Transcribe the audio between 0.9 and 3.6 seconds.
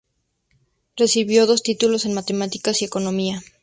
Recibió dos títulos en matemáticas y economía.